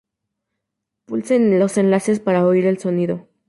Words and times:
Pulsa 1.05 1.35
en 1.35 1.59
los 1.59 1.77
enlaces 1.77 2.19
para 2.19 2.43
oír 2.47 2.65
el 2.65 2.79
sonido. 2.79 3.27